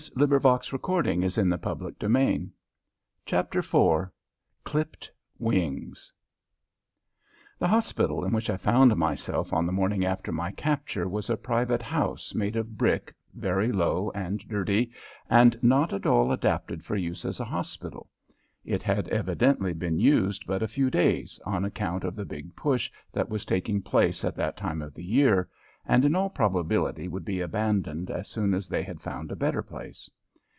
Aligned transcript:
IV 0.01 0.13
CLIPPED 0.41 0.71
WINGS 5.37 6.13
The 7.59 7.67
hospital 7.67 8.25
in 8.25 8.33
which 8.33 8.49
I 8.49 8.57
found 8.57 8.95
myself 8.95 9.53
on 9.53 9.67
the 9.67 9.71
morning 9.71 10.03
after 10.03 10.31
my 10.31 10.51
capture 10.53 11.07
was 11.07 11.29
a 11.29 11.37
private 11.37 11.83
house 11.83 12.33
made 12.33 12.55
of 12.55 12.77
brick, 12.79 13.13
very 13.35 13.71
low 13.71 14.11
and 14.15 14.39
dirty, 14.49 14.89
and 15.29 15.61
not 15.61 15.93
at 15.93 16.07
all 16.07 16.31
adapted 16.31 16.83
for 16.83 16.95
use 16.95 17.23
as 17.23 17.39
a 17.39 17.45
hospital. 17.45 18.09
It 18.65 18.81
had 18.81 19.07
evidently 19.09 19.73
been 19.73 19.99
used 19.99 20.47
but 20.47 20.63
a 20.63 20.67
few 20.67 20.89
days, 20.89 21.39
on 21.45 21.63
account 21.63 22.03
of 22.03 22.15
the 22.15 22.25
big 22.25 22.55
push 22.55 22.91
that 23.13 23.29
was 23.29 23.45
taking 23.45 23.83
place 23.83 24.25
at 24.25 24.35
that 24.37 24.57
time 24.57 24.81
of 24.81 24.95
the 24.95 25.03
year, 25.05 25.47
and 25.83 26.05
in 26.05 26.13
all 26.13 26.29
probability 26.29 27.07
would 27.07 27.25
be 27.25 27.41
abandoned 27.41 28.11
as 28.11 28.27
soon 28.27 28.53
as 28.53 28.69
they 28.69 28.83
had 28.83 29.01
found 29.01 29.31
a 29.31 29.35
better 29.35 29.63
place. 29.63 30.07